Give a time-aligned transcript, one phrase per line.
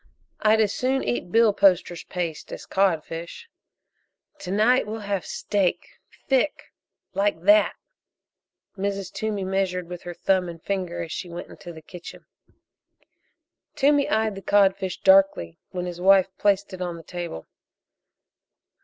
[0.39, 3.47] "I'd as soon eat billposter's paste as codfish."
[4.39, 6.73] "To night we'll have steak thick,
[7.13, 7.75] like that"
[8.85, 9.13] Mrs.
[9.13, 12.25] Toomey measured with her thumb and finger as she went into the kitchen.
[13.75, 17.45] Toomey eyed the codfish darkly when his wife placed it on the table.